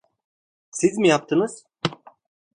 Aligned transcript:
Siz 0.71 0.97
mi 0.97 1.07
yaptınız? 1.07 1.63